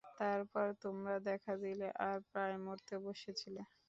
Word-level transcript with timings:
তারপর 0.17 0.65
তোমরা 0.83 1.15
দেখা 1.29 1.53
দিলে 1.63 1.87
আর 2.07 2.17
প্রায় 2.31 2.55
মরতে 2.65 2.95
বসেছিলে। 3.05 3.61